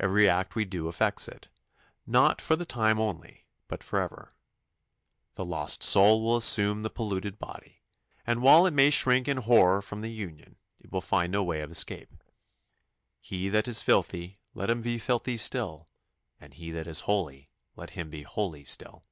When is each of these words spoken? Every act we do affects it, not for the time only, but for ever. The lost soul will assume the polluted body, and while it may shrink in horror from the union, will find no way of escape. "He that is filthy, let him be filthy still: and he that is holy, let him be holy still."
Every 0.00 0.28
act 0.28 0.56
we 0.56 0.64
do 0.64 0.88
affects 0.88 1.28
it, 1.28 1.48
not 2.04 2.40
for 2.40 2.56
the 2.56 2.66
time 2.66 2.98
only, 3.00 3.46
but 3.68 3.84
for 3.84 4.00
ever. 4.00 4.34
The 5.34 5.44
lost 5.44 5.84
soul 5.84 6.24
will 6.24 6.36
assume 6.36 6.82
the 6.82 6.90
polluted 6.90 7.38
body, 7.38 7.82
and 8.26 8.42
while 8.42 8.66
it 8.66 8.72
may 8.72 8.90
shrink 8.90 9.28
in 9.28 9.36
horror 9.36 9.80
from 9.80 10.00
the 10.00 10.10
union, 10.10 10.56
will 10.90 11.00
find 11.00 11.30
no 11.30 11.44
way 11.44 11.60
of 11.60 11.70
escape. 11.70 12.10
"He 13.20 13.48
that 13.48 13.68
is 13.68 13.80
filthy, 13.80 14.40
let 14.54 14.70
him 14.70 14.82
be 14.82 14.98
filthy 14.98 15.36
still: 15.36 15.88
and 16.40 16.52
he 16.52 16.72
that 16.72 16.88
is 16.88 17.02
holy, 17.02 17.52
let 17.76 17.90
him 17.90 18.10
be 18.10 18.24
holy 18.24 18.64
still." 18.64 19.04